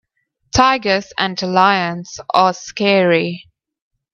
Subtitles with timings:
[0.51, 3.45] Tigers and lions are scary.